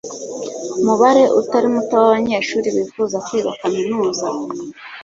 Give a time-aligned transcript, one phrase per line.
[0.79, 4.25] Umubare utari muto wabanyeshuri bifuza kwiga kaminuza.